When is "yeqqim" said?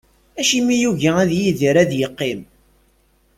1.99-2.41